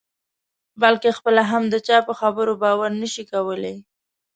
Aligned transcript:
بلکې 0.81 1.11
خپله 1.17 1.41
هم 1.51 1.63
د 1.73 1.75
چا 1.87 1.97
په 2.07 2.13
خبرو 2.19 2.53
باور 2.63 2.91
نه 3.01 3.07
شي 3.13 3.23
کولای. 3.31 3.75